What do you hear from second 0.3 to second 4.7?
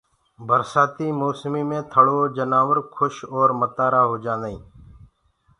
برسآتي موسمي مي ٿݪو جنآور کُش اور تيآ هوجآدآئين